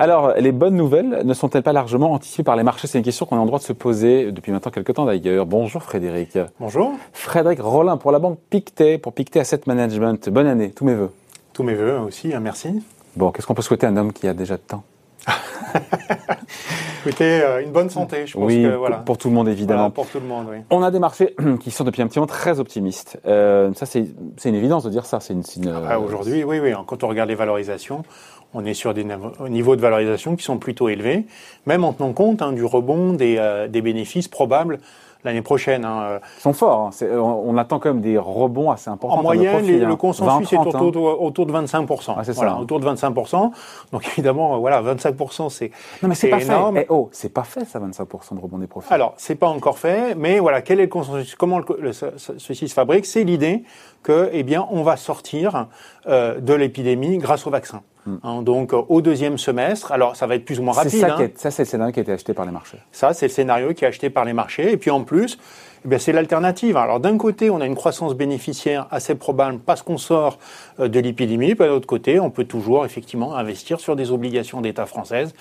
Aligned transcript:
Alors, 0.00 0.34
les 0.38 0.52
bonnes 0.52 0.76
nouvelles 0.76 1.22
ne 1.24 1.34
sont-elles 1.34 1.64
pas 1.64 1.72
largement 1.72 2.12
anticipées 2.12 2.44
par 2.44 2.54
les 2.54 2.62
marchés? 2.62 2.86
C'est 2.86 2.98
une 2.98 3.04
question 3.04 3.26
qu'on 3.26 3.36
a 3.36 3.40
en 3.40 3.46
droit 3.46 3.58
de 3.58 3.64
se 3.64 3.72
poser 3.72 4.30
depuis 4.30 4.52
maintenant 4.52 4.70
quelques 4.70 4.94
temps 4.94 5.06
d'ailleurs. 5.06 5.44
Bonjour 5.44 5.82
Frédéric. 5.82 6.38
Bonjour. 6.60 6.92
Frédéric 7.12 7.60
Rollin 7.60 7.96
pour 7.96 8.12
la 8.12 8.20
banque 8.20 8.38
Pictet, 8.48 8.98
pour 8.98 9.12
Pictet 9.12 9.40
Asset 9.40 9.62
Management. 9.66 10.28
Bonne 10.28 10.46
année, 10.46 10.70
tous 10.70 10.84
mes 10.84 10.94
voeux. 10.94 11.10
Tous 11.52 11.64
mes 11.64 11.74
voeux 11.74 11.98
aussi, 11.98 12.32
hein, 12.32 12.38
merci. 12.38 12.80
Bon, 13.16 13.32
qu'est-ce 13.32 13.48
qu'on 13.48 13.54
peut 13.54 13.62
souhaiter 13.62 13.86
à 13.86 13.88
un 13.88 13.96
homme 13.96 14.12
qui 14.12 14.28
a 14.28 14.34
déjà 14.34 14.54
de 14.54 14.62
temps 14.62 14.84
Écoutez, 17.08 17.40
euh, 17.40 17.62
une 17.62 17.70
bonne 17.70 17.88
santé, 17.88 18.26
je 18.26 18.34
pense 18.34 18.44
oui, 18.44 18.64
que 18.64 18.74
voilà. 18.74 18.98
pour 18.98 19.16
tout 19.16 19.28
le 19.28 19.34
monde 19.34 19.48
évidemment. 19.48 19.78
Voilà, 19.78 19.94
pour 19.94 20.08
tout 20.08 20.20
le 20.20 20.26
monde, 20.26 20.46
oui. 20.50 20.58
On 20.68 20.82
a 20.82 20.90
des 20.90 20.98
marchés 20.98 21.34
qui 21.60 21.70
sont 21.70 21.84
depuis 21.84 22.02
un 22.02 22.06
petit 22.06 22.18
moment 22.18 22.26
très 22.26 22.60
optimistes. 22.60 23.18
Euh, 23.26 23.72
ça, 23.72 23.86
c'est 23.86 24.04
une 24.44 24.54
évidence 24.54 24.84
de 24.84 24.90
dire 24.90 25.06
ça. 25.06 25.18
C'est 25.18 25.32
une, 25.32 25.42
une 25.56 25.72
ah, 25.88 25.98
Aujourd'hui, 26.00 26.44
oui, 26.44 26.60
oui. 26.60 26.72
Quand 26.86 27.04
on 27.04 27.08
regarde 27.08 27.30
les 27.30 27.34
valorisations, 27.34 28.02
on 28.52 28.62
est 28.66 28.74
sur 28.74 28.92
des 28.92 29.06
niveaux 29.48 29.74
de 29.74 29.80
valorisation 29.80 30.36
qui 30.36 30.44
sont 30.44 30.58
plutôt 30.58 30.90
élevés, 30.90 31.24
même 31.64 31.82
en 31.82 31.94
tenant 31.94 32.12
compte 32.12 32.42
hein, 32.42 32.52
du 32.52 32.64
rebond 32.64 33.14
des, 33.14 33.36
euh, 33.38 33.68
des 33.68 33.80
bénéfices 33.80 34.28
probables 34.28 34.78
l'année 35.24 35.42
prochaine. 35.42 35.84
Hein. 35.84 36.20
Ils 36.38 36.42
sont 36.42 36.52
forts. 36.52 36.90
Hein. 37.02 37.06
On, 37.16 37.56
attend 37.56 37.78
quand 37.78 37.92
même 37.92 38.00
des 38.00 38.18
rebonds 38.18 38.70
assez 38.70 38.90
importants. 38.90 39.18
En 39.18 39.22
moyenne, 39.22 39.66
le 39.66 39.84
hein. 39.84 39.96
consensus 39.96 40.52
20, 40.52 40.56
est 40.56 40.66
autour, 40.76 41.22
autour, 41.22 41.46
de 41.46 41.52
25 41.52 41.88
ah, 41.90 42.24
c'est 42.24 42.32
voilà, 42.32 42.52
ça. 42.52 42.58
autour 42.58 42.80
de 42.80 42.86
25% 42.88 43.50
Donc 43.92 44.06
évidemment, 44.06 44.54
euh, 44.54 44.58
voilà, 44.58 44.82
25% 44.82 45.50
c'est 45.50 45.70
non 46.02 46.08
mais 46.08 46.14
c'est 46.14 46.28
pas 46.28 46.40
énorme. 46.40 46.76
fait. 46.76 46.82
Eh, 46.82 46.92
oh, 46.92 47.08
c'est 47.12 47.32
pas 47.32 47.44
fait 47.44 47.64
ça, 47.64 47.80
25% 47.80 48.34
de 48.34 48.40
rebond 48.40 48.58
des 48.58 48.66
profits. 48.66 48.92
Alors 48.92 49.14
c'est 49.16 49.34
pas 49.34 49.48
encore 49.48 49.78
fait, 49.78 50.14
mais 50.14 50.38
voilà, 50.38 50.62
quel 50.62 50.78
est 50.80 50.84
le 50.84 50.88
consensus? 50.88 51.34
Comment 51.34 51.58
le, 51.58 51.64
le, 51.80 51.92
ceci 51.92 52.68
se 52.68 52.74
fabrique? 52.74 53.06
C'est 53.06 53.24
l'idée 53.24 53.64
que, 54.02 54.30
eh 54.32 54.42
bien, 54.42 54.66
on 54.70 54.82
va 54.82 54.96
sortir 54.96 55.66
euh, 56.06 56.40
de 56.40 56.54
l'épidémie 56.54 57.18
grâce 57.18 57.46
au 57.46 57.50
vaccin. 57.50 57.82
Hein, 58.22 58.42
donc 58.42 58.72
euh, 58.72 58.82
au 58.88 59.00
deuxième 59.00 59.38
semestre, 59.38 59.92
alors 59.92 60.16
ça 60.16 60.26
va 60.26 60.34
être 60.34 60.44
plus 60.44 60.58
ou 60.58 60.62
moins 60.62 60.74
rapide. 60.74 61.00
Ça, 61.00 61.16
hein. 61.18 61.28
ça 61.34 61.50
c'est 61.50 61.62
le 61.62 61.68
scénario 61.68 61.92
qui 61.92 62.00
a 62.00 62.02
été 62.02 62.12
acheté 62.12 62.34
par 62.34 62.44
les 62.44 62.52
marchés. 62.52 62.78
Ça, 62.92 63.12
c'est 63.12 63.26
le 63.26 63.32
scénario 63.32 63.74
qui 63.74 63.84
est 63.84 63.88
acheté 63.88 64.10
par 64.10 64.24
les 64.24 64.32
marchés. 64.32 64.72
Et 64.72 64.76
puis 64.76 64.90
en 64.90 65.02
plus, 65.02 65.38
eh 65.90 65.98
c'est 65.98 66.12
l'alternative. 66.12 66.76
Alors 66.76 67.00
d'un 67.00 67.16
côté, 67.16 67.50
on 67.50 67.60
a 67.60 67.66
une 67.66 67.74
croissance 67.74 68.14
bénéficiaire 68.14 68.86
assez 68.90 69.14
probable 69.14 69.58
parce 69.58 69.82
qu'on 69.82 69.98
sort 69.98 70.38
euh, 70.80 70.88
de 70.88 71.00
l'épidémie. 71.00 71.54
Puis 71.54 71.64
de 71.64 71.70
l'autre 71.70 71.86
côté, 71.86 72.20
on 72.20 72.30
peut 72.30 72.44
toujours 72.44 72.84
effectivement 72.84 73.36
investir 73.36 73.80
sur 73.80 73.96
des 73.96 74.10
obligations 74.10 74.60
d'État 74.60 74.86
françaises 74.86 75.34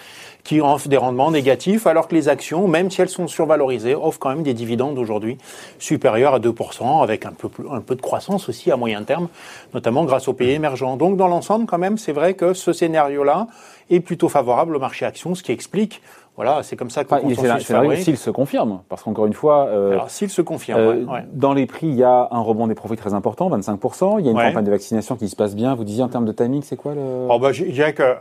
qui 0.44 0.62
offrent 0.62 0.88
des 0.88 0.98
rendements 0.98 1.32
négatifs, 1.32 1.88
alors 1.88 2.08
que 2.08 2.16
les 2.16 2.30
actions, 2.30 2.68
même 2.68 2.90
si 2.90 3.02
elles 3.02 3.10
sont 3.10 3.28
survalorisées, 3.28 3.96
offrent 3.96 4.20
quand 4.20 4.30
même 4.30 4.44
des 4.44 4.54
dividendes 4.54 4.98
aujourd'hui 4.98 5.38
supérieurs 5.78 6.34
à 6.34 6.40
2%, 6.40 7.04
avec 7.04 7.26
un 7.26 7.34
peu, 7.34 7.50
un 7.70 7.82
peu 7.82 7.96
de 7.96 8.02
croissance 8.02 8.48
aussi 8.48 8.72
à 8.72 8.78
moyen 8.78 9.04
terme, 9.04 9.28
notamment 9.74 10.06
grâce 10.06 10.28
aux 10.28 10.34
pays 10.34 10.52
émergents. 10.52 10.96
Donc 10.96 11.18
dans 11.18 11.28
l'ensemble, 11.28 11.66
quand 11.66 11.78
même, 11.78 11.98
c'est 11.98 12.14
vrai 12.14 12.34
que 12.34 12.54
ce 12.54 12.72
scénario-là 12.72 13.48
est 13.90 14.00
plutôt 14.00 14.30
favorable 14.30 14.76
au 14.76 14.80
marché 14.80 15.06
actions, 15.06 15.36
ce 15.36 15.44
qui 15.44 15.52
explique 15.52 16.02
voilà, 16.38 16.64
c'est 16.64 16.76
comme 16.78 16.90
ça 16.92 17.04
que 17.04 17.14
enfin, 17.14 17.60
scénario 17.60 17.96
s'il 17.96 18.16
se 18.16 18.30
confirme, 18.30 18.82
parce 18.88 19.04
qu'encore 19.04 19.26
une 19.26 19.34
fois, 19.34 19.66
euh, 19.68 19.92
alors 19.94 20.10
s'il 20.10 20.30
se 20.30 20.42
confirme, 20.42 20.80
euh, 20.80 21.04
ouais, 21.04 21.12
ouais. 21.12 21.26
dans 21.34 21.54
les 21.54 21.66
prix, 21.66 21.88
il 21.88 21.96
y 21.96 22.04
a 22.04 22.28
un 22.32 22.40
rebond 22.40 22.68
des 22.68 22.76
profits 22.76 22.96
très 22.96 23.14
important, 23.16 23.50
25%. 23.50 24.20
Il 24.20 24.26
y 24.26 24.30
a 24.30 24.32
une 24.32 24.38
Ouais. 24.38 24.48
campagne 24.50 24.64
de 24.66 24.72
vaccination 24.72 25.16
qui 25.16 25.28
se 25.30 25.36
passe 25.36 25.56
bien. 25.56 25.74
Vous 25.76 25.84
disiez 25.84 26.04
en 26.04 26.10
termes 26.10 26.26
de 26.26 26.32
timing, 26.32 26.62
c'est 26.62 26.78
quoi 26.78 26.94
le 26.94 27.28
Oh, 27.30 27.40
bah, 27.40 27.52
je 27.52 27.66
dirais 27.66 27.94
que 27.94 28.16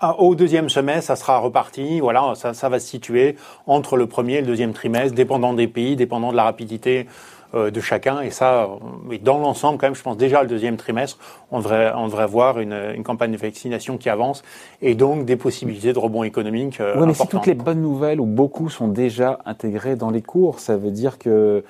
à- 0.00 0.20
au 0.20 0.34
deuxième 0.36 0.68
semestre, 0.68 1.06
ça 1.06 1.16
sera 1.16 1.38
reparti. 1.38 1.98
Voilà, 2.00 2.34
ça, 2.36 2.54
ça 2.54 2.68
va 2.68 2.78
se 2.78 2.86
situer 2.86 3.34
entre 3.66 3.96
le 3.96 4.06
premier 4.06 4.34
et 4.34 4.40
le 4.42 4.46
deuxième 4.46 4.72
trimestre, 4.72 5.14
dépendant 5.16 5.54
des 5.54 5.66
pays, 5.66 5.96
dépendant 5.96 6.30
de 6.30 6.36
la 6.36 6.44
rapidité 6.44 7.06
de 7.54 7.80
chacun. 7.80 8.20
Et 8.20 8.30
ça, 8.30 8.64
euh, 8.64 8.66
mais 9.08 9.18
dans 9.18 9.38
l'ensemble, 9.38 9.78
quand 9.78 9.86
même, 9.86 9.94
je 9.94 10.02
pense 10.02 10.16
déjà 10.16 10.42
le 10.42 10.48
deuxième 10.48 10.76
trimestre, 10.76 11.18
on 11.50 11.58
devrait, 11.58 11.92
on 11.96 12.06
devrait 12.06 12.26
voir 12.26 12.60
une, 12.60 12.76
une 12.94 13.02
campagne 13.02 13.32
de 13.32 13.36
vaccination 13.36 13.96
qui 13.96 14.08
avance 14.08 14.42
et 14.82 14.94
donc 14.94 15.24
des 15.24 15.36
possibilités 15.36 15.92
de 15.92 15.98
rebond 15.98 16.24
économique 16.24 16.80
euh, 16.80 16.94
Oui, 16.98 17.06
mais 17.06 17.14
si 17.14 17.26
toutes 17.26 17.46
les 17.46 17.54
bonnes 17.54 17.80
nouvelles 17.82 18.20
ou 18.20 18.26
beaucoup 18.26 18.68
sont 18.68 18.88
déjà 18.88 19.38
intégrées 19.46 19.96
dans 19.96 20.10
les 20.10 20.22
cours, 20.22 20.60
ça 20.60 20.76
veut 20.76 20.90
dire 20.90 21.18
que 21.18 21.64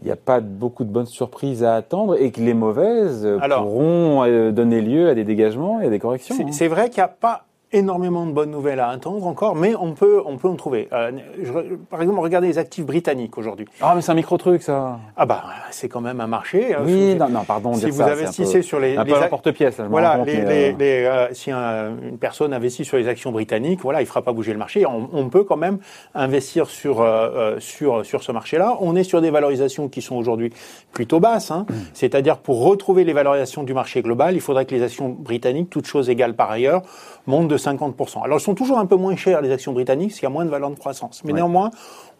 il 0.00 0.04
n'y 0.04 0.12
a 0.12 0.16
pas 0.16 0.40
beaucoup 0.40 0.84
de 0.84 0.90
bonnes 0.90 1.06
surprises 1.06 1.64
à 1.64 1.74
attendre 1.74 2.20
et 2.20 2.30
que 2.30 2.40
les 2.40 2.52
mauvaises 2.54 3.24
euh, 3.24 3.38
Alors- 3.40 3.62
pourront 3.62 4.22
euh, 4.24 4.52
donner 4.52 4.82
lieu 4.82 5.08
à 5.08 5.14
des 5.14 5.24
dégagements 5.24 5.80
et 5.80 5.86
à 5.86 5.90
des 5.90 5.98
corrections. 5.98 6.34
C'est- 6.36 6.44
hein. 6.44 6.48
C'est 6.52 6.68
vrai 6.68 6.90
qu'il 6.90 6.98
n'y 6.98 7.04
a 7.04 7.08
pas 7.08 7.44
énormément 7.72 8.24
de 8.26 8.32
bonnes 8.32 8.50
nouvelles 8.50 8.80
à 8.80 8.88
attendre 8.88 9.26
encore, 9.26 9.54
mais 9.54 9.74
on 9.74 9.92
peut, 9.92 10.22
on 10.24 10.38
peut 10.38 10.48
en 10.48 10.56
trouver. 10.56 10.88
Euh, 10.92 11.12
je- 11.42 11.74
par 11.90 12.00
exemple, 12.00 12.18
regardez 12.20 12.46
les 12.48 12.58
actifs 12.58 12.86
britanniques 12.86 13.36
aujourd'hui. 13.36 13.66
Ah, 13.82 13.92
mais 13.94 14.00
c'est 14.00 14.10
un 14.10 14.14
micro-truc, 14.14 14.62
ça. 14.62 14.98
Ah 15.16 15.26
bah, 15.26 15.44
c'est 15.70 15.88
quand 15.88 16.00
même 16.00 16.20
un 16.20 16.26
marché. 16.26 16.74
euh, 16.74 16.78
Oui, 16.84 17.14
non, 17.14 17.28
non, 17.28 17.44
pardon. 17.44 17.74
si 17.74 17.80
dire 17.80 17.90
vous 17.90 17.98
ça, 17.98 18.12
investissez 18.12 18.44
c'est 18.46 18.58
un 18.58 18.60
peu- 18.60 18.62
sur 18.62 18.80
les, 18.80 18.96
un 18.96 19.04
les 19.04 19.12
peu 19.12 19.28
porte-pièce, 19.28 19.80
voilà, 19.90 20.24
les, 20.24 20.40
euh, 20.40 20.72
les, 20.78 21.04
euh, 21.04 21.28
si 21.34 21.50
un- 21.50 21.90
une 22.02 22.16
personne 22.18 22.54
investit 22.54 22.86
sur 22.86 22.96
les 22.96 23.06
actions 23.06 23.32
britanniques, 23.32 23.80
voilà, 23.82 24.00
il 24.00 24.06
fera 24.06 24.22
pas 24.22 24.32
bouger 24.32 24.52
le 24.52 24.58
marché. 24.58 24.86
On, 24.86 25.10
on 25.12 25.28
peut 25.28 25.44
quand 25.44 25.56
même 25.58 25.78
investir 26.14 26.70
sur 26.70 27.02
euh, 27.02 27.28
euh, 27.56 27.60
sur 27.60 28.04
sur 28.06 28.22
ce 28.22 28.32
marché-là. 28.32 28.78
On 28.80 28.96
est 28.96 29.04
sur 29.04 29.20
des 29.20 29.30
valorisations 29.30 29.88
qui 29.88 30.00
sont 30.00 30.16
aujourd'hui 30.16 30.52
plutôt 30.92 31.20
basses. 31.20 31.50
Hein. 31.50 31.66
C'est-à-dire 31.92 32.38
pour 32.38 32.62
retrouver 32.64 33.04
les 33.04 33.12
valorisations 33.12 33.62
du 33.62 33.74
marché 33.74 34.00
global, 34.00 34.34
il 34.34 34.40
faudrait 34.40 34.64
que 34.64 34.74
les 34.74 34.82
actions 34.82 35.10
britanniques, 35.10 35.68
toutes 35.68 35.86
choses 35.86 36.08
égales 36.08 36.34
par 36.34 36.50
ailleurs, 36.50 36.80
montent 37.26 37.48
de 37.48 37.57
50%. 37.58 38.22
Alors 38.24 38.36
elles 38.38 38.42
sont 38.44 38.54
toujours 38.54 38.78
un 38.78 38.86
peu 38.86 38.96
moins 38.96 39.14
chères 39.16 39.40
les 39.42 39.50
actions 39.52 39.72
britanniques, 39.72 40.10
parce 40.10 40.20
qu'il 40.20 40.26
y 40.26 40.30
a 40.30 40.34
moins 40.34 40.44
de 40.44 40.50
valeur 40.50 40.70
de 40.70 40.76
croissance. 40.78 41.22
Mais 41.24 41.32
Ouais. 41.32 41.38
néanmoins, 41.38 41.70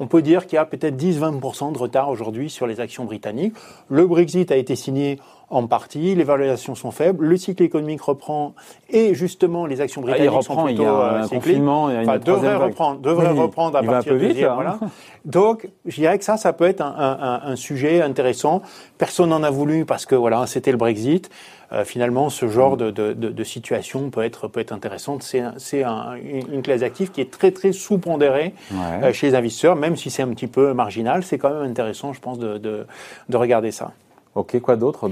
on 0.00 0.06
peut 0.06 0.22
dire 0.22 0.47
qu'il 0.47 0.56
y 0.56 0.59
a 0.59 0.64
peut-être 0.64 0.97
10-20% 0.97 1.72
de 1.72 1.78
retard 1.78 2.09
aujourd'hui 2.09 2.50
sur 2.50 2.66
les 2.66 2.81
actions 2.81 3.04
britanniques. 3.04 3.54
Le 3.88 4.06
Brexit 4.06 4.50
a 4.53 4.56
été 4.56 4.76
signé 4.76 5.19
en 5.50 5.66
partie, 5.66 6.14
les 6.14 6.25
valorisations 6.25 6.75
sont 6.75 6.91
faibles, 6.91 7.25
le 7.25 7.36
cycle 7.38 7.62
économique 7.62 8.03
reprend 8.03 8.54
et 8.91 9.14
justement 9.14 9.64
les 9.64 9.81
actions 9.81 10.03
Ah, 10.04 10.10
il 10.10 10.10
britanniques 10.26 10.42
sont 10.44 10.53
reprend, 10.53 10.69
il 10.69 10.78
y 10.78 10.84
a 10.84 10.92
euh, 10.92 11.19
un 11.20 11.22
cycliques. 11.22 11.41
confinement, 11.42 11.88
il 11.88 11.94
y 11.94 11.97
a 11.97 12.03
une 12.03 12.09
Enfin, 12.10 12.19
devrait 12.19 12.54
reprendre, 12.56 13.00
devrait 13.00 13.32
Oui, 13.32 13.38
reprendre 13.38 13.78
à 13.78 13.81
il 13.81 13.86
va 13.86 13.92
un 13.92 13.94
partir 13.97 14.14
vite, 14.16 14.28
deuxième. 14.28 14.48
là, 14.48 14.54
Voilà. 14.54 14.78
hein. 14.82 14.88
Donc, 15.25 15.69
je 15.86 15.94
dirais 15.97 16.19
que 16.19 16.25
ça, 16.25 16.36
ça 16.36 16.53
peut 16.53 16.66
être 16.66 16.82
un, 16.82 16.94
un- 16.98 17.19
un- 17.47 17.53
un 17.53 17.56
sujet 17.56 18.03
intéressant. 18.03 18.60
Personne 18.98 19.30
n'en 19.30 19.42
a 19.42 19.48
voulu 19.50 19.86
parce 19.86 20.04
que 20.04 20.15
voilà, 20.15 20.47
c'était 20.47 20.70
le 20.70 20.76
Brexit. 20.76 21.30
Euh, 21.70 21.84
finalement, 21.84 22.30
ce 22.30 22.48
genre 22.48 22.78
de, 22.78 22.91
de- 22.91 23.12
de- 23.12 23.28
de 23.28 23.44
situation 23.44 24.09
peut 24.09 24.22
être 24.25 24.48
peut 24.48 24.60
être 24.60 24.72
intéressante. 24.72 25.22
C'est 25.22 25.41
un- 25.41 25.53
c'est 25.59 25.82
un- 25.82 26.15
une, 26.15 26.54
une 26.54 26.62
classe 26.62 26.80
d'actifs 26.80 27.10
qui 27.12 27.20
est 27.20 27.30
très 27.30 27.50
très 27.53 27.72
sous-pondérée 27.72 28.54
Ouais. 28.70 28.76
euh, 29.09 29.12
chez 29.12 29.28
les 29.28 29.34
investisseurs, 29.34 29.76
même 29.76 29.88
si 29.97 30.10
c'est 30.10 30.22
un 30.22 30.28
petit 30.31 30.47
peu 30.47 30.72
marginal. 30.75 31.22
C'est 31.22 31.38
quand 31.38 31.50
même 31.50 31.71
intéressant, 31.71 32.12
je 32.12 32.21
pense, 32.21 32.38
de, 32.38 32.59
de, 32.59 32.87
de 33.28 33.37
regarder 33.37 33.71
ça. 33.71 33.93
Ok, 34.34 34.60
quoi 34.60 34.76
d'autre 34.76 35.09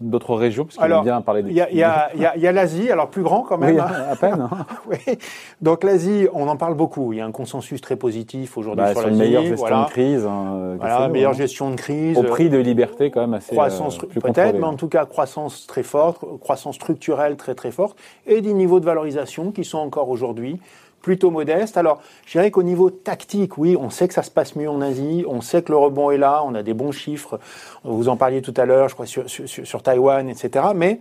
D'autres 0.00 0.34
régions 0.34 0.66
Parce 0.66 0.90
aime 0.90 1.02
bien 1.02 1.22
parler 1.22 1.42
des. 1.42 1.50
Il 1.52 1.56
y 1.56 1.82
a, 1.82 2.52
l'Asie, 2.52 2.90
alors 2.90 3.08
plus 3.08 3.22
grand 3.22 3.40
quand 3.42 3.56
même. 3.56 3.76
Oui, 3.76 3.80
hein. 3.80 3.88
à 4.10 4.16
peine. 4.16 4.40
hein. 4.42 4.66
Oui. 4.90 5.16
Donc 5.62 5.84
l'Asie, 5.84 6.26
on 6.34 6.48
en 6.48 6.56
parle 6.56 6.74
beaucoup. 6.74 7.14
Il 7.14 7.18
y 7.18 7.20
a 7.22 7.24
un 7.24 7.30
consensus 7.32 7.80
très 7.80 7.96
positif 7.96 8.58
aujourd'hui 8.58 8.84
Bah, 8.84 8.90
sur 8.92 9.00
sur 9.00 9.08
l'Asie. 9.08 9.20
meilleure 9.20 9.42
gestion 9.44 9.56
voilà. 9.68 9.84
de 9.84 9.90
crise. 9.90 10.26
hein, 10.26 10.74
Voilà, 10.78 11.08
meilleure 11.08 11.32
gestion 11.32 11.70
de 11.70 11.76
crise. 11.76 12.18
Au 12.18 12.24
prix 12.24 12.50
de 12.50 12.58
liberté, 12.58 13.10
quand 13.10 13.20
même, 13.22 13.34
assez. 13.34 13.54
croissance 13.54 13.98
euh, 14.02 14.20
peut-être, 14.20 14.58
mais 14.58 14.64
en 14.64 14.74
tout 14.74 14.88
cas 14.88 15.06
croissance 15.06 15.66
très 15.66 15.84
forte, 15.84 16.22
croissance 16.40 16.74
structurelle 16.74 17.36
très 17.36 17.54
très 17.54 17.70
forte, 17.70 17.96
et 18.26 18.42
des 18.42 18.52
niveaux 18.52 18.80
de 18.80 18.84
valorisation 18.84 19.50
qui 19.50 19.64
sont 19.64 19.78
encore 19.78 20.10
aujourd'hui 20.10 20.60
plutôt 21.02 21.30
modestes. 21.30 21.76
Alors, 21.76 22.00
je 22.26 22.32
dirais 22.32 22.50
qu'au 22.50 22.62
niveau 22.62 22.90
tactique, 22.90 23.58
oui, 23.58 23.76
on 23.78 23.90
sait 23.90 24.08
que 24.08 24.14
ça 24.14 24.22
se 24.22 24.30
passe 24.30 24.56
mieux 24.56 24.68
en 24.68 24.80
Asie, 24.80 25.24
on 25.28 25.40
sait 25.40 25.62
que 25.62 25.72
le 25.72 25.78
rebond 25.78 26.10
est 26.10 26.18
là, 26.18 26.42
on 26.44 26.54
a 26.54 26.62
des 26.62 26.74
bons 26.74 26.92
chiffres. 26.92 27.38
Vous 27.84 28.08
en 28.08 28.16
parliez 28.16 28.42
tout 28.42 28.54
à 28.56 28.64
l'heure, 28.64 28.88
je 28.88 28.94
crois 28.94 29.06
sur- 29.06 29.24
sur 29.28 29.82
Taïwan, 29.82 30.28
etc. 30.28 30.66
Mais 30.74 31.00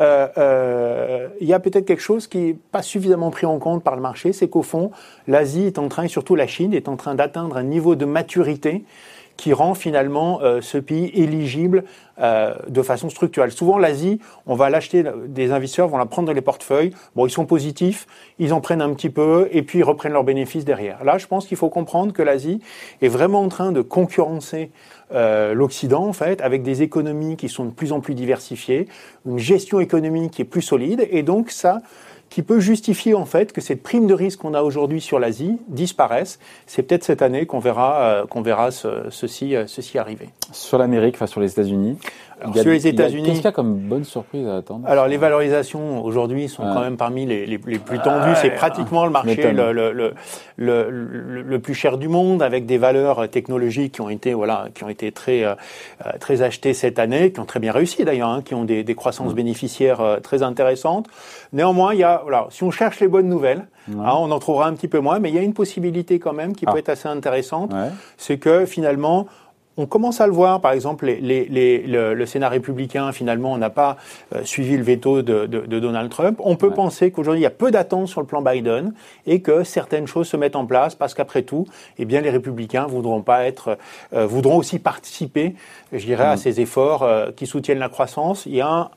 euh, 0.00 0.28
euh, 0.38 1.28
il 1.40 1.48
y 1.48 1.52
a 1.54 1.58
peut-être 1.60 1.84
quelque 1.84 2.02
chose 2.02 2.26
qui 2.26 2.38
n'est 2.38 2.56
pas 2.72 2.82
suffisamment 2.82 3.30
pris 3.30 3.46
en 3.46 3.58
compte 3.58 3.82
par 3.82 3.96
le 3.96 4.02
marché, 4.02 4.32
c'est 4.32 4.48
qu'au 4.48 4.62
fond, 4.62 4.90
l'Asie 5.26 5.66
est 5.66 5.78
en 5.78 5.88
train, 5.88 6.04
et 6.04 6.08
surtout 6.08 6.36
la 6.36 6.46
Chine, 6.46 6.72
est 6.72 6.88
en 6.88 6.96
train 6.96 7.14
d'atteindre 7.14 7.56
un 7.56 7.64
niveau 7.64 7.96
de 7.96 8.04
maturité 8.04 8.84
qui 9.38 9.52
rend 9.54 9.74
finalement 9.74 10.40
euh, 10.42 10.60
ce 10.60 10.76
pays 10.76 11.10
éligible 11.14 11.84
euh, 12.20 12.54
de 12.68 12.82
façon 12.82 13.08
structurelle. 13.08 13.52
Souvent, 13.52 13.78
l'Asie, 13.78 14.18
on 14.46 14.56
va 14.56 14.68
l'acheter, 14.68 15.04
des 15.28 15.52
investisseurs 15.52 15.86
vont 15.86 15.96
la 15.96 16.06
prendre 16.06 16.26
dans 16.26 16.34
les 16.34 16.42
portefeuilles. 16.42 16.90
Bon, 17.14 17.24
ils 17.24 17.30
sont 17.30 17.46
positifs, 17.46 18.08
ils 18.40 18.52
en 18.52 18.60
prennent 18.60 18.82
un 18.82 18.92
petit 18.92 19.10
peu 19.10 19.48
et 19.52 19.62
puis 19.62 19.78
ils 19.78 19.84
reprennent 19.84 20.12
leurs 20.12 20.24
bénéfices 20.24 20.64
derrière. 20.64 21.04
Là, 21.04 21.16
je 21.18 21.28
pense 21.28 21.46
qu'il 21.46 21.56
faut 21.56 21.70
comprendre 21.70 22.12
que 22.12 22.20
l'Asie 22.20 22.60
est 23.00 23.08
vraiment 23.08 23.40
en 23.40 23.48
train 23.48 23.70
de 23.70 23.80
concurrencer 23.80 24.72
euh, 25.14 25.54
l'Occident, 25.54 26.04
en 26.04 26.12
fait, 26.12 26.40
avec 26.40 26.64
des 26.64 26.82
économies 26.82 27.36
qui 27.36 27.48
sont 27.48 27.64
de 27.64 27.70
plus 27.70 27.92
en 27.92 28.00
plus 28.00 28.14
diversifiées, 28.14 28.88
une 29.24 29.38
gestion 29.38 29.78
économique 29.78 30.32
qui 30.32 30.42
est 30.42 30.46
plus 30.46 30.62
solide 30.62 31.06
et 31.10 31.22
donc 31.22 31.52
ça 31.52 31.80
qui 32.30 32.42
peut 32.42 32.60
justifier 32.60 33.14
en 33.14 33.24
fait 33.24 33.52
que 33.52 33.60
cette 33.60 33.82
prime 33.82 34.06
de 34.06 34.14
risque 34.14 34.40
qu'on 34.40 34.54
a 34.54 34.62
aujourd'hui 34.62 35.00
sur 35.00 35.18
l'Asie 35.18 35.58
disparaisse. 35.68 36.38
C'est 36.66 36.82
peut-être 36.82 37.04
cette 37.04 37.22
année 37.22 37.46
qu'on 37.46 37.58
verra, 37.58 38.00
euh, 38.00 38.26
qu'on 38.26 38.42
verra 38.42 38.70
ce- 38.70 39.08
ceci, 39.10 39.56
euh, 39.56 39.66
ceci 39.66 39.98
arriver. 39.98 40.28
Sur 40.52 40.78
l'Amérique, 40.78 41.14
enfin 41.14 41.26
sur 41.26 41.40
les 41.40 41.50
États-Unis? 41.52 41.98
Alors, 42.40 42.56
sur 42.56 42.70
les 42.70 42.86
États-Unis. 42.86 43.24
Qu'est-ce 43.24 43.36
qu'il 43.36 43.44
y 43.44 43.48
a 43.48 43.52
comme 43.52 43.74
bonne 43.74 44.04
surprise 44.04 44.46
à 44.46 44.56
attendre 44.58 44.86
Alors, 44.88 45.06
les 45.06 45.16
valorisations 45.16 46.04
aujourd'hui 46.04 46.48
sont 46.48 46.62
quand 46.62 46.80
même 46.80 46.96
parmi 46.96 47.26
les, 47.26 47.46
les, 47.46 47.60
les 47.66 47.78
plus 47.78 47.98
tendues. 47.98 48.34
c'est 48.36 48.50
pratiquement 48.50 49.04
le 49.04 49.10
marché 49.10 49.52
le, 49.52 49.72
le, 49.72 49.92
le, 50.56 50.90
le, 51.42 51.58
plus 51.58 51.74
cher 51.74 51.98
du 51.98 52.08
monde, 52.08 52.42
avec 52.42 52.66
des 52.66 52.78
valeurs 52.78 53.28
technologiques 53.28 53.94
qui 53.94 54.00
ont 54.00 54.08
été, 54.08 54.34
voilà, 54.34 54.66
qui 54.74 54.84
ont 54.84 54.88
été 54.88 55.10
très, 55.12 55.44
euh, 55.44 55.54
très 56.20 56.42
achetées 56.42 56.74
cette 56.74 56.98
année, 56.98 57.32
qui 57.32 57.40
ont 57.40 57.44
très 57.44 57.60
bien 57.60 57.72
réussi 57.72 58.04
d'ailleurs, 58.04 58.28
hein, 58.28 58.42
qui 58.44 58.54
ont 58.54 58.64
des, 58.64 58.84
des 58.84 58.94
croissances 58.94 59.34
bénéficiaires 59.34 60.00
euh, 60.00 60.20
très 60.20 60.42
intéressantes. 60.42 61.06
Néanmoins, 61.52 61.94
il 61.94 62.00
y 62.00 62.04
a, 62.04 62.20
voilà, 62.22 62.46
si 62.50 62.62
on 62.62 62.70
cherche 62.70 63.00
les 63.00 63.08
bonnes 63.08 63.28
nouvelles, 63.28 63.66
hein, 63.90 64.14
on 64.18 64.30
en 64.30 64.38
trouvera 64.38 64.66
un 64.66 64.74
petit 64.74 64.88
peu 64.88 65.00
moins, 65.00 65.18
mais 65.18 65.30
il 65.30 65.34
y 65.34 65.38
a 65.38 65.42
une 65.42 65.54
possibilité 65.54 66.18
quand 66.18 66.32
même 66.32 66.54
qui 66.54 66.64
ah. 66.66 66.72
peut 66.72 66.78
être 66.78 66.88
assez 66.90 67.08
intéressante. 67.08 67.72
C'est 68.16 68.38
que 68.38 68.64
finalement, 68.66 69.26
on 69.78 69.86
commence 69.86 70.20
à 70.20 70.26
le 70.26 70.32
voir, 70.32 70.60
par 70.60 70.72
exemple, 70.72 71.06
le, 71.06 72.26
Sénat 72.26 72.48
républicain, 72.48 73.12
finalement, 73.12 73.56
n'a 73.56 73.70
pas 73.70 73.96
euh, 74.34 74.42
suivi 74.44 74.76
le 74.76 74.82
veto 74.82 75.22
de, 75.22 75.46
Donald 75.46 76.10
Trump. 76.10 76.40
On 76.42 76.56
peut 76.56 76.72
penser 76.72 77.12
qu'aujourd'hui, 77.12 77.40
il 77.40 77.44
y 77.44 77.46
a 77.46 77.50
peu 77.50 77.70
d'attentes 77.70 78.08
sur 78.08 78.20
le 78.20 78.26
plan 78.26 78.42
Biden 78.42 78.92
et 79.26 79.40
que 79.40 79.62
certaines 79.62 80.08
choses 80.08 80.26
se 80.26 80.36
mettent 80.36 80.56
en 80.56 80.66
place 80.66 80.96
parce 80.96 81.14
qu'après 81.14 81.42
tout, 81.42 81.66
eh 81.96 82.04
bien, 82.04 82.20
les 82.20 82.30
républicains 82.30 82.86
voudront 82.86 83.22
pas 83.22 83.46
être, 83.46 83.78
euh, 84.12 84.26
voudront 84.26 84.56
aussi 84.56 84.80
participer, 84.80 85.54
je 85.92 86.04
dirais, 86.04 86.24
à 86.24 86.34
mm. 86.34 86.38
ces 86.38 86.60
efforts 86.60 87.04
euh, 87.04 87.30
qui 87.34 87.46
soutiennent 87.46 87.78
la 87.78 87.88
croissance. 87.88 88.46
Il 88.46 88.56
y 88.56 88.60
a 88.60 88.68
un, 88.68 88.90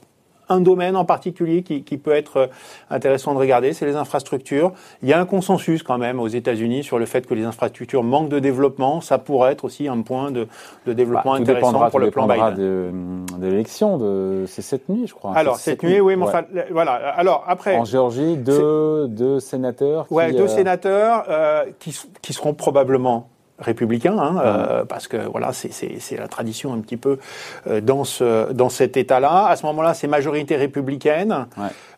un 0.51 0.61
domaine 0.61 0.95
en 0.95 1.05
particulier 1.05 1.63
qui, 1.63 1.97
peut 1.97 2.11
être 2.11 2.37
euh, 2.37 2.47
intéressant 2.89 3.33
de 3.33 3.39
regarder, 3.39 3.73
c'est 3.73 3.85
les 3.85 3.95
infrastructures. 3.95 4.71
Il 5.01 5.09
y 5.09 5.13
a 5.13 5.19
un 5.19 5.25
consensus 5.25 5.83
quand 5.83 5.97
même 5.97 6.19
aux 6.19 6.27
États-Unis 6.27 6.83
sur 6.83 6.99
le 6.99 7.05
fait 7.05 7.25
que 7.25 7.33
les 7.33 7.43
infrastructures 7.43 8.03
manquent 8.03 8.29
de 8.29 8.39
développement. 8.39 9.01
Ça 9.01 9.17
pourrait 9.17 9.53
être 9.53 9.65
aussi 9.65 9.87
un 9.87 10.01
point 10.01 10.31
de, 10.31 10.47
développement 10.85 11.33
bah, 11.33 11.39
intéressant 11.39 11.89
pour 11.89 11.99
le 11.99 12.11
plan 12.11 12.27
Biden. 12.27 12.55
De, 12.55 12.91
de 13.37 13.47
l'élection 13.47 13.97
de 13.97 14.45
c'est 14.47 14.61
cette 14.61 14.89
nuit, 14.89 15.07
je 15.07 15.13
crois. 15.13 15.35
Alors 15.35 15.57
cette, 15.57 15.83
nuit, 15.83 15.99
oui, 15.99 16.15
mais 16.15 16.23
enfin, 16.23 16.43
voilà. 16.71 16.93
Alors 16.93 17.43
après. 17.47 17.77
En 17.77 17.85
Géorgie, 17.85 18.37
deux, 18.37 19.07
deux 19.07 19.39
sénateurs. 19.39 20.07
Qui, 20.07 20.13
ouais, 20.13 20.31
deux 20.31 20.43
euh, 20.43 20.47
sénateurs 20.47 21.25
euh, 21.29 21.65
qui, 21.79 21.97
qui 22.21 22.33
seront 22.33 22.53
probablement 22.53 23.29
républicain, 23.61 24.17
hein, 24.17 24.41
euh, 24.43 24.85
parce 24.85 25.07
que 25.07 25.17
voilà, 25.17 25.51
c'est 25.53 26.17
la 26.17 26.27
tradition 26.27 26.73
un 26.73 26.79
petit 26.79 26.97
peu 26.97 27.19
euh, 27.67 27.81
dans 27.81 28.03
ce 28.03 28.51
dans 28.51 28.69
cet 28.69 28.97
état-là. 28.97 29.47
À 29.47 29.55
ce 29.55 29.65
moment-là, 29.67 29.93
c'est 29.93 30.07
majorité 30.07 30.55
républicaine. 30.55 31.47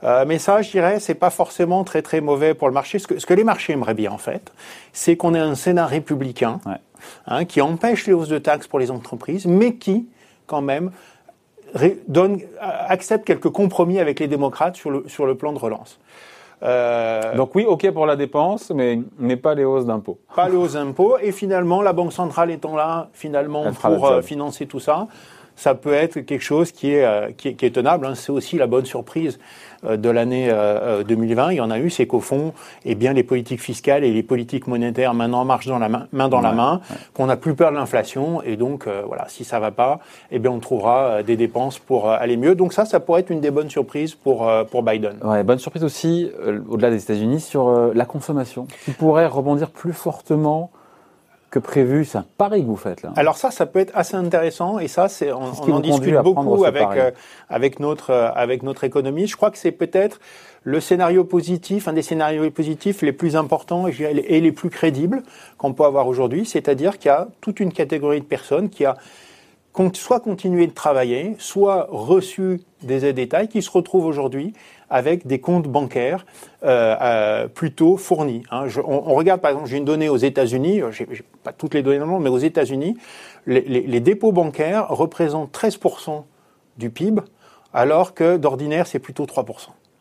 Euh, 0.04 0.26
mais 0.28 0.38
ça, 0.38 0.62
je 0.62 0.72
dirais, 0.72 1.00
c'est 1.00 1.16
pas 1.16 1.30
forcément 1.30 1.84
très 1.84 2.02
très 2.02 2.22
mauvais 2.22 2.54
pour 2.54 2.68
le 2.68 2.74
marché. 2.74 3.00
Ce 3.00 3.08
que, 3.08 3.20
ce 3.20 3.26
que 3.26 3.34
les 3.34 3.44
marchés 3.44 3.74
aimeraient 3.74 3.94
bien, 3.94 4.12
en 4.12 4.18
fait, 4.18 4.52
c'est 4.92 5.16
qu'on 5.16 5.34
ait 5.34 5.40
un 5.40 5.56
Sénat 5.56 5.86
républicain 5.86 6.60
hein, 7.28 7.46
qui 7.46 7.62
empêche 7.62 8.06
les 8.06 8.14
hausses 8.14 8.30
de 8.30 8.40
taxes 8.40 8.68
pour 8.68 8.80
les 8.80 8.92
entreprises, 8.92 9.46
mais 9.46 9.76
qui, 9.76 10.08
quand 10.46 10.62
même, 10.62 10.92
donne, 12.08 12.40
accepte 12.60 13.26
quelques 13.26 13.50
compromis 13.50 14.00
avec 14.00 14.20
les 14.20 14.28
démocrates 14.28 14.76
sur 14.76 14.92
le, 14.92 15.06
sur 15.08 15.26
le 15.26 15.36
plan 15.36 15.54
de 15.54 15.60
relance. 15.60 16.00
Euh, 16.64 17.36
Donc 17.36 17.56
oui, 17.56 17.66
ok 17.66 17.92
pour 17.92 18.06
la 18.06 18.16
dépense, 18.16 18.72
mais, 18.74 19.00
mais 19.20 19.36
pas 19.36 19.54
les 19.54 19.66
hausses 19.66 19.86
d'impôts. 19.86 20.20
Pas 20.36 20.48
les 20.48 20.56
hausses 20.56 20.74
d'impôts. 20.74 21.18
Et 21.22 21.32
finalement, 21.32 21.82
la 21.82 21.94
Banque 21.94 22.14
centrale 22.14 22.52
étant 22.52 22.76
là, 22.76 23.10
finalement, 23.14 23.66
pour 23.74 24.06
euh, 24.08 24.22
financer 24.22 24.66
tout 24.66 24.80
ça, 24.80 25.08
ça 25.56 25.76
peut 25.76 25.94
être 25.94 26.20
quelque 26.22 26.44
chose 26.44 26.72
qui 26.72 26.92
est, 26.92 27.06
euh, 27.06 27.32
qui 27.36 27.50
est, 27.50 27.76
tenable. 27.76 28.06
Hein. 28.06 28.16
C'est 28.16 28.32
aussi 28.32 28.58
la 28.58 28.68
bonne 28.68 28.86
surprise 28.86 29.40
euh, 29.86 29.98
de 29.98 30.10
l'année 30.10 30.52
2020. 31.08 31.52
Il 31.52 31.56
y 31.58 31.62
en 31.62 31.72
a 31.72 31.80
eu, 31.80 31.90
c'est 31.90 32.08
qu'au 32.08 32.20
fond, 32.20 32.54
eh 32.86 32.96
bien, 32.96 33.14
les 33.14 33.24
politiques 33.24 33.62
fiscales 33.62 34.04
et 34.04 34.12
les 34.12 34.24
politiques 34.24 34.68
monétaires 34.68 35.14
maintenant 35.14 35.46
marchent 35.46 35.68
dans 35.68 35.80
la 35.80 35.90
main, 35.90 36.08
main 36.12 36.30
dans 36.30 36.42
la 36.42 36.54
main, 36.54 36.82
qu'on 37.14 37.28
n'a 37.28 37.38
plus 37.38 37.56
peur 37.56 37.72
de 37.72 37.78
l'inflation. 37.78 38.42
Et 38.44 38.56
donc, 38.56 38.88
voilà, 39.08 39.26
si 39.28 39.44
ça 39.44 39.60
va 39.60 39.72
pas, 39.72 40.00
eh 40.32 40.40
bien, 40.40 40.52
on 40.52 40.60
trouvera 40.60 41.24
des 41.24 41.38
dépenses 41.38 41.80
pour 41.80 42.10
aller 42.10 42.38
mieux. 42.38 42.56
Donc 42.56 42.74
ça, 42.74 42.86
ça 42.86 43.00
pourrait 43.00 43.22
être 43.22 43.30
une 43.30 43.42
des 43.42 43.52
bonnes 43.52 43.70
surprises 43.70 44.16
pour, 44.16 44.50
pour 44.72 44.84
Biden. 44.84 45.18
Ouais, 45.24 45.44
bonne 45.44 45.60
surprise 45.60 45.84
aussi, 45.84 46.30
au-delà 46.70 46.90
des 46.90 47.02
États-Unis, 47.02 47.42
sur 47.42 47.94
la 47.94 48.06
consommation, 48.06 48.68
qui 48.86 48.92
pourrait 48.92 49.28
rebondir 49.28 49.70
plus 49.72 49.94
fortement 49.94 50.72
que 51.54 51.60
prévu 51.60 52.04
C'est 52.04 52.18
un 52.18 52.26
pari 52.38 52.62
que 52.62 52.68
vous 52.68 52.76
faites 52.76 53.04
là. 53.04 53.14
Alors 53.16 53.38
ça, 53.38 53.52
ça 53.52 53.68
peut 53.68 53.78
être 53.78 53.92
assez 53.96 54.16
intéressant 54.16 54.80
et 54.80 54.88
ça, 54.88 55.08
c'est 55.08 55.32
on, 55.32 55.44
en 55.44 55.80
discute 55.80 56.16
beaucoup 56.24 56.66
avec 56.66 56.88
euh, 56.96 57.12
avec 57.48 57.80
notre 57.80 58.10
euh, 58.10 58.32
avec 58.34 58.64
notre 58.64 58.84
économie. 58.84 59.28
Je 59.28 59.36
crois 59.36 59.52
que 59.52 59.60
c'est 59.60 59.72
peut-être 59.72 60.20
le 60.64 60.80
scénario 60.80 61.24
positif, 61.24 61.88
un 61.88 61.94
des 61.94 62.02
scénarios 62.02 62.50
positifs 62.50 63.04
les 63.04 63.12
plus 63.12 63.36
importants 63.36 63.86
et 63.88 64.42
les 64.42 64.52
plus 64.52 64.72
crédibles 64.72 65.22
qu'on 65.60 65.74
peut 65.74 65.84
avoir 65.84 66.08
aujourd'hui. 66.08 66.44
C'est-à-dire 66.44 66.98
qu'il 66.98 67.10
y 67.10 67.12
a 67.12 67.28
toute 67.40 67.60
une 67.60 67.72
catégorie 67.72 68.22
de 68.22 68.26
personnes 68.26 68.70
qui 68.70 68.86
a 68.86 68.96
soit 69.94 70.22
continué 70.22 70.66
de 70.66 70.74
travailler, 70.74 71.36
soit 71.38 71.88
reçu 71.92 72.62
des 72.86 73.06
aides 73.06 73.16
d'État 73.16 73.48
qui 73.48 73.62
se 73.62 73.72
retrouvent 73.72 74.06
aujourd'hui 74.06 74.54
avec 74.90 75.26
des 75.26 75.40
comptes 75.40 75.68
bancaires 75.68 76.26
euh, 76.64 76.96
euh, 77.02 77.48
plutôt 77.48 77.98
fournis. 77.98 78.44
Hein. 78.52 78.68
on, 78.86 79.16
regarde 79.16 79.42
par 79.42 79.52
exemple, 79.52 79.68
j'ai 79.68 79.78
une 79.78 79.86
donnée 79.86 80.10
aux 80.10 80.18
États-Unis, 80.18 80.82
euh, 80.82 80.92
j'ai 80.92 81.08
pas 81.44 81.52
toutes 81.52 81.74
les 81.74 81.82
données 81.82 81.98
dans 81.98 82.06
le 82.06 82.12
monde, 82.12 82.24
mais 82.24 82.30
aux 82.30 82.38
États-Unis, 82.38 82.96
les, 83.48 84.00
dépôts 84.00 84.32
bancaires 84.32 84.88
représentent 84.90 85.52
13% 85.52 86.24
du 86.78 86.90
PIB, 86.90 87.22
alors 87.74 88.14
que 88.14 88.38
d'ordinaire 88.38 88.86
c'est 88.86 89.00
plutôt 89.00 89.26
3%. 89.26 89.46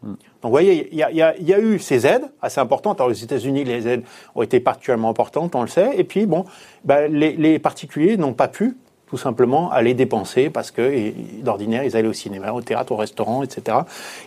Hmm. 0.02 0.08
Donc 0.08 0.18
vous 0.42 0.50
voyez, 0.50 0.88
il 0.92 0.98
y 0.98 1.22
a, 1.22 1.60
eu 1.60 1.78
ces 1.78 2.06
aides 2.06 2.30
assez 2.42 2.60
importantes. 2.60 3.00
Alors 3.00 3.10
aux 3.10 3.14
États-Unis, 3.14 3.64
les 3.64 3.88
aides 3.88 4.02
ont 4.34 4.42
été 4.42 4.60
particulièrement 4.60 5.08
importantes, 5.08 5.54
on 5.54 5.62
le 5.62 5.68
sait. 5.68 5.92
Et 5.96 6.04
puis 6.04 6.26
bon, 6.26 6.44
les, 6.86 7.36
les 7.36 7.58
particuliers 7.58 8.16
n'ont 8.16 8.34
pas 8.34 8.48
pu 8.48 8.76
tout 9.12 9.18
simplement 9.18 9.70
aller 9.70 9.92
dépenser 9.92 10.48
parce 10.48 10.70
que 10.70 11.12
d'ordinaire 11.42 11.84
ils 11.84 11.98
allaient 11.98 12.08
au 12.08 12.14
cinéma, 12.14 12.50
au 12.54 12.62
théâtre, 12.62 12.92
au 12.92 12.96
restaurant, 12.96 13.42
etc. 13.42 13.76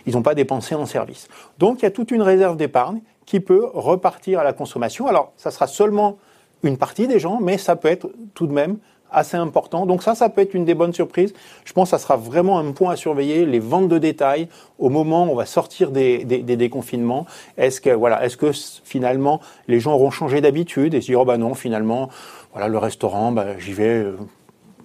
Ils 0.06 0.14
n'ont 0.14 0.22
pas 0.22 0.36
dépensé 0.36 0.76
en 0.76 0.86
service. 0.86 1.26
Donc 1.58 1.80
il 1.80 1.82
y 1.82 1.86
a 1.86 1.90
toute 1.90 2.12
une 2.12 2.22
réserve 2.22 2.56
d'épargne 2.56 3.00
qui 3.24 3.40
peut 3.40 3.66
repartir 3.74 4.38
à 4.38 4.44
la 4.44 4.52
consommation. 4.52 5.08
Alors 5.08 5.32
ça 5.36 5.50
sera 5.50 5.66
seulement 5.66 6.18
une 6.62 6.76
partie 6.76 7.08
des 7.08 7.18
gens, 7.18 7.40
mais 7.42 7.58
ça 7.58 7.74
peut 7.74 7.88
être 7.88 8.08
tout 8.34 8.46
de 8.46 8.52
même 8.52 8.76
assez 9.10 9.36
important. 9.36 9.86
Donc 9.86 10.04
ça, 10.04 10.14
ça 10.14 10.28
peut 10.28 10.40
être 10.40 10.54
une 10.54 10.64
des 10.64 10.74
bonnes 10.74 10.92
surprises. 10.92 11.34
Je 11.64 11.72
pense 11.72 11.90
que 11.90 11.96
ça 11.96 11.98
sera 11.98 12.16
vraiment 12.16 12.60
un 12.60 12.70
point 12.70 12.92
à 12.92 12.96
surveiller, 12.96 13.44
les 13.44 13.58
ventes 13.58 13.88
de 13.88 13.98
détail 13.98 14.46
au 14.78 14.88
moment 14.88 15.26
où 15.26 15.30
on 15.32 15.34
va 15.34 15.46
sortir 15.46 15.90
des, 15.90 16.24
des, 16.24 16.56
déconfinements. 16.56 17.26
Est-ce 17.56 17.80
que, 17.80 17.90
voilà, 17.90 18.24
est-ce 18.24 18.36
que 18.36 18.52
finalement 18.84 19.40
les 19.66 19.80
gens 19.80 19.94
auront 19.94 20.12
changé 20.12 20.40
d'habitude 20.40 20.94
et 20.94 21.00
se 21.00 21.06
dire, 21.06 21.20
oh 21.20 21.24
bah 21.24 21.38
non, 21.38 21.54
finalement, 21.54 22.08
voilà, 22.52 22.68
le 22.68 22.78
restaurant, 22.78 23.32
bah, 23.32 23.58
j'y 23.58 23.72
vais 23.72 24.02
euh, 24.02 24.16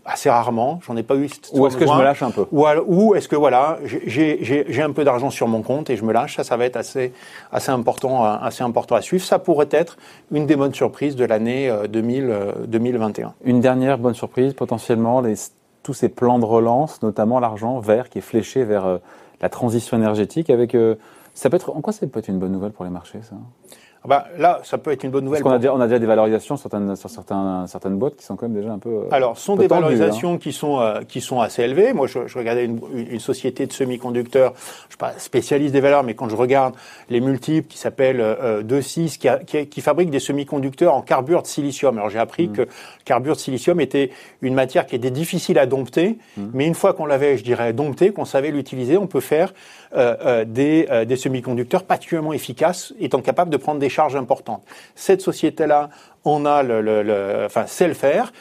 assez 0.06 0.30
rarement, 0.30 0.80
j'en 0.86 0.98
ai 0.98 1.03
pas 1.03 1.15
eu. 1.15 1.30
Ou 1.53 1.68
est-ce 1.68 1.77
que 1.77 1.86
je 1.86 1.92
me 1.92 2.03
lâche 2.03 2.24
un 2.24 2.31
peu 2.31 2.45
Ou, 2.51 2.65
ou 2.88 3.15
est-ce 3.15 3.27
que 3.27 3.36
voilà, 3.36 3.77
j'ai 3.86 4.81
un 4.81 4.92
peu 4.92 5.03
d'argent 5.03 5.30
sur 5.30 5.48
mon 5.48 5.62
compte 5.62 5.89
et 5.89 5.95
je 5.95 6.03
me 6.03 6.12
lâche. 6.12 6.38
Ça, 6.38 6.44
ça 6.44 6.57
va 6.57 6.65
être 6.65 6.77
assez 6.77 7.13
assez 7.51 7.71
important, 7.71 8.25
euh, 8.25 8.38
assez 8.42 8.63
important 8.63 8.95
à 8.95 9.01
suivre. 9.01 9.24
Ça 9.24 9.39
pourrait 9.39 9.69
être 9.71 9.98
une 10.31 10.45
des 10.45 10.56
bonnes 10.56 10.74
surprises 10.74 11.15
de 11.15 11.25
l'année 11.25 11.71
2021. 11.89 13.27
Euh, 13.27 13.31
une 13.44 13.62
dernière 13.62 13.98
bonne 13.98 14.15
surprise, 14.15 14.53
potentiellement, 14.53 15.21
les, 15.21 15.36
tous 15.83 15.94
ces 15.94 16.09
plans 16.09 16.39
de 16.39 16.45
relance, 16.45 17.01
notamment 17.01 17.39
l'argent 17.39 17.80
vert 17.80 18.09
qui 18.09 18.19
est 18.19 18.21
fléché 18.21 18.63
vers 18.63 18.86
euh, 18.86 18.98
la 19.41 19.50
transition 19.50 19.98
énergétique. 19.98 20.50
Avec, 20.50 20.75
ça 21.34 21.50
peut 21.50 21.55
être, 21.55 21.75
en 21.75 21.81
quoi 21.81 21.93
ça 21.93 22.05
peut 22.08 22.20
être 22.20 22.27
une 22.27 22.39
bonne 22.39 22.51
nouvelle 22.51 22.72
pour 22.72 22.86
les 22.86 22.91
marchés, 22.91 23.20
ça? 23.24 23.36
Bah, 24.08 24.25
là, 24.39 24.62
ça 24.63 24.79
peut 24.79 24.91
être 24.91 25.03
une 25.03 25.12
bonne 25.12 25.25
nouvelle. 25.25 25.43
Parce 25.43 25.53
qu'on 25.53 25.55
a, 25.55 25.60
déjà, 25.60 25.75
on 25.75 25.79
a 25.79 25.86
déjà 25.86 26.00
des 26.00 26.08
valorisations 26.08 26.58
sur 26.58 26.72
certaines, 26.72 26.96
sur 26.96 27.10
certains, 27.10 27.67
certaines 27.67 27.98
boîtes 27.98 28.15
qui 28.15 28.25
sont 28.25 28.36
quand 28.36 28.48
même 28.48 28.60
déjà 28.60 28.74
un 28.74 28.79
peu. 28.79 28.89
Euh, 28.89 29.08
Alors, 29.12 29.38
sont 29.38 29.55
des 29.55 29.67
valorisations 29.67 30.34
hein. 30.34 30.38
qui 30.39 30.53
sont 30.53 30.79
euh, 30.79 31.01
qui 31.08 31.22
sont 31.22 31.39
assez 31.39 31.62
élevées. 31.62 31.93
Moi, 31.93 32.08
je, 32.08 32.25
je 32.25 32.36
regardais 32.36 32.65
une, 32.65 32.79
une, 32.96 33.20
société 33.20 33.67
de 33.67 33.72
semi-conducteurs, 33.72 34.53
je 34.55 34.93
suis 34.93 34.98
pas 34.98 35.13
spécialiste 35.20 35.74
des 35.74 35.81
valeurs, 35.81 36.01
mais 36.01 36.15
quand 36.15 36.29
je 36.29 36.36
regarde 36.36 36.74
les 37.12 37.22
multiples 37.22 37.67
qui 37.67 37.77
s'appellent 37.77 38.22
euh, 38.22 38.63
2,6, 38.63 39.20
qui, 39.20 39.27
qui, 39.46 39.67
qui, 39.67 39.81
fabrique 39.81 40.10
des 40.10 40.20
semi-conducteurs 40.20 40.96
en 40.96 41.03
carbure 41.03 41.43
de 41.43 41.48
silicium. 41.48 41.96
Alors, 42.00 42.10
j'ai 42.10 42.17
appris 42.17 42.48
mm. 42.48 42.53
que 42.53 42.67
carbure 43.05 43.36
de 43.36 43.39
silicium 43.39 43.79
était 43.79 44.10
une 44.41 44.55
matière 44.55 44.88
qui 44.88 44.96
était 44.96 45.12
difficile 45.12 45.60
à 45.60 45.67
dompter, 45.67 46.17
mm. 46.38 46.48
mais 46.53 46.65
une 46.65 46.75
fois 46.75 46.93
qu'on 46.93 47.05
l'avait, 47.05 47.38
je 47.38 47.43
dirais, 47.43 47.72
dompté, 47.72 48.12
qu'on 48.12 48.25
savait 48.25 48.50
l'utiliser, 48.50 48.98
on 48.98 49.05
peut 49.05 49.20
faire 49.20 49.53
euh, 49.96 50.15
euh 50.25 50.46
des, 50.46 50.88
des 51.05 51.15
semi-conducteurs 51.15 51.84
particulièrement 51.84 52.34
efficaces, 52.34 52.96
étant 53.00 53.22
capable 53.22 53.51
de 53.51 53.58
prendre 53.58 53.79
des 53.79 53.90
charges 53.91 54.15
importantes. 54.15 54.63
Cette 54.95 55.21
société-là, 55.21 55.89
on 56.25 56.45
a 56.45 56.63
le, 56.63 57.43
enfin, 57.45 57.67
sait 57.67 57.88
le 57.88 57.93
faire. 57.93 58.31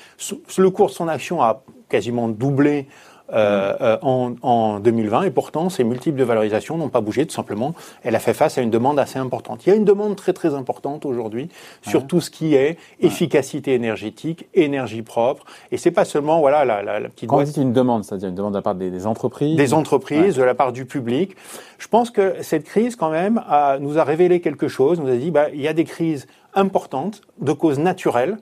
Le 0.59 0.71
cours 0.71 0.89
de 0.89 0.93
son 0.93 1.09
action 1.09 1.43
a 1.43 1.63
quasiment 1.89 2.29
doublé 2.29 2.89
euh, 3.33 3.75
euh, 3.81 3.99
en, 4.03 4.35
en, 4.43 4.81
2020 4.81 5.23
et 5.23 5.31
pourtant 5.31 5.69
ces 5.69 5.85
multiples 5.85 6.19
de 6.19 6.25
valorisation 6.25 6.77
n'ont 6.77 6.89
pas 6.89 7.01
bougé 7.01 7.27
tout 7.27 7.35
simplement. 7.35 7.75
Elle 8.03 8.17
a 8.17 8.19
fait 8.21 8.35
face 8.35 8.59
à 8.59 8.63
une 8.63 8.71
demande 8.71 8.99
assez 8.99 9.19
importante. 9.19 9.67
Il 9.67 9.71
y 9.71 9.73
a 9.73 9.77
une 9.77 9.85
demande 9.85 10.17
très 10.17 10.33
très 10.33 10.55
importante 10.55 11.07
aujourd'hui 11.07 11.49
sur 11.83 12.07
tout 12.07 12.21
ce 12.21 12.31
qui 12.31 12.55
est 12.55 12.79
efficacité 13.01 13.75
énergétique, 13.75 14.49
énergie 14.55 15.03
propre 15.03 15.45
et 15.71 15.77
c'est 15.77 15.91
pas 15.91 16.05
seulement 16.05 16.41
voilà 16.41 16.65
la, 16.65 16.83
la, 16.83 17.01
la 17.01 17.09
petite. 17.09 17.29
Quand 17.29 17.45
une 17.57 17.73
demande, 17.73 18.05
c'est-à-dire 18.05 18.29
une 18.29 18.35
demande 18.35 18.53
de 18.53 18.59
la 18.59 18.63
part 18.63 18.75
des, 18.75 19.07
entreprises, 19.07 19.57
des 19.57 19.75
entreprises, 19.75 20.37
de 20.37 20.43
la 20.43 20.55
part 20.55 20.73
du 20.73 20.85
public. 20.85 21.37
Je 21.79 21.89
pense 21.89 22.11
que 22.11 22.35
cette 22.43 22.65
crise 22.65 22.97
quand 22.97 23.11
même 23.11 23.43
a, 23.49 23.79
nous 23.79 23.99
a 23.99 24.05
révélé 24.05 24.41
quelque 24.41 24.69
chose. 24.69 25.01
Nous 25.01 25.09
a 25.09 25.17
dit 25.17 25.31
bah 25.31 25.47
il 25.53 25.61
y 25.61 25.69
a 25.69 25.73
des 25.73 25.85
crises 25.85 26.27
importantes 26.55 27.23
de 27.41 27.53
causes 27.53 27.79
naturelles 27.79 28.39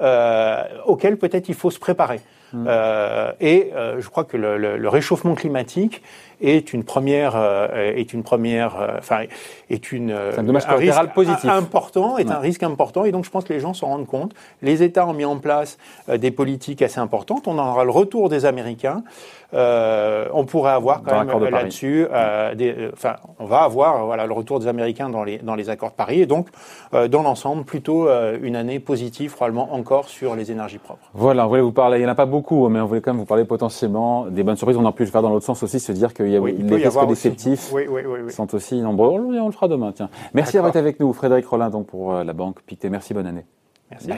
euh, 0.00 0.62
auxquelles 0.86 1.16
peut-être 1.16 1.48
il 1.48 1.54
faut 1.54 1.70
se 1.70 1.78
préparer. 1.78 2.20
Mmh. 2.52 2.68
et 3.40 3.72
je 3.98 4.08
crois 4.08 4.24
que 4.24 4.36
le, 4.36 4.58
le, 4.58 4.76
le 4.76 4.88
réchauffement 4.88 5.34
climatique 5.34 6.02
est 6.42 6.72
une 6.72 6.84
première, 6.84 7.34
euh, 7.36 7.94
est 7.94 8.12
une 8.12 8.22
première, 8.22 8.80
euh, 8.80 8.98
enfin, 8.98 9.20
est 9.70 9.92
une 9.92 10.10
un, 10.10 10.48
un 10.48 10.76
risque 10.76 11.12
positif. 11.14 11.48
important, 11.48 12.18
est 12.18 12.30
un 12.30 12.38
risque 12.38 12.62
important, 12.62 13.04
et 13.04 13.12
donc 13.12 13.24
je 13.24 13.30
pense 13.30 13.44
que 13.44 13.52
les 13.52 13.60
gens 13.60 13.74
s'en 13.74 13.86
rendent 13.86 14.06
compte. 14.06 14.32
Les 14.60 14.82
États 14.82 15.06
ont 15.06 15.12
mis 15.12 15.24
en 15.24 15.38
place 15.38 15.78
euh, 16.08 16.18
des 16.18 16.30
politiques 16.30 16.82
assez 16.82 16.98
importantes. 16.98 17.46
On 17.46 17.58
aura 17.58 17.84
le 17.84 17.90
retour 17.90 18.28
des 18.28 18.44
Américains. 18.44 19.04
Euh, 19.54 20.28
on 20.32 20.46
pourrait 20.46 20.72
avoir 20.72 21.02
quand 21.02 21.24
même 21.26 21.44
là-dessus, 21.50 22.06
euh, 22.10 22.90
enfin, 22.94 23.16
on 23.38 23.44
va 23.44 23.60
avoir 23.64 24.06
voilà 24.06 24.26
le 24.26 24.32
retour 24.32 24.60
des 24.60 24.66
Américains 24.66 25.10
dans 25.10 25.24
les 25.24 25.38
dans 25.38 25.54
les 25.54 25.68
accords 25.68 25.90
de 25.90 25.94
Paris, 25.94 26.22
et 26.22 26.26
donc 26.26 26.48
euh, 26.94 27.06
dans 27.06 27.22
l'ensemble 27.22 27.64
plutôt 27.64 28.08
une 28.42 28.56
année 28.56 28.80
positive 28.80 29.34
probablement 29.34 29.74
encore 29.74 30.08
sur 30.08 30.34
les 30.36 30.50
énergies 30.50 30.78
propres. 30.78 31.06
Voilà, 31.12 31.44
on 31.44 31.48
voulait 31.50 31.60
vous 31.60 31.70
parler. 31.70 31.98
Il 31.98 32.00
n'y 32.00 32.06
en 32.06 32.12
a 32.12 32.14
pas 32.14 32.24
beaucoup, 32.24 32.41
mais 32.50 32.80
on 32.80 32.86
voulait 32.86 33.00
quand 33.00 33.12
même 33.12 33.20
vous 33.20 33.26
parler 33.26 33.44
potentiellement 33.44 34.26
des 34.26 34.42
bonnes 34.42 34.56
surprises. 34.56 34.76
On 34.76 34.86
a 34.86 34.92
pu 34.92 35.04
le 35.04 35.10
faire 35.10 35.22
dans 35.22 35.30
l'autre 35.30 35.46
sens 35.46 35.62
aussi, 35.62 35.80
se 35.80 35.92
dire 35.92 36.14
qu'il 36.14 36.28
y 36.28 36.36
a 36.36 36.40
oui, 36.40 36.54
les 36.58 36.76
risques 36.76 37.06
déceptifs 37.06 37.70
oui, 37.72 37.86
oui, 37.88 38.02
oui, 38.06 38.32
sont 38.32 38.54
aussi 38.54 38.80
nombreux. 38.80 39.08
On 39.10 39.46
le 39.46 39.52
fera 39.52 39.68
demain. 39.68 39.92
Tiens, 39.92 40.10
merci 40.34 40.54
d'avoir 40.54 40.70
été 40.70 40.78
avec 40.78 41.00
nous, 41.00 41.12
Frédéric 41.12 41.46
Rollin, 41.46 41.70
donc 41.70 41.86
pour 41.86 42.12
la 42.12 42.32
banque 42.32 42.62
Pictet. 42.62 42.90
Merci, 42.90 43.14
bonne 43.14 43.26
année. 43.26 43.46
Merci. 43.90 44.08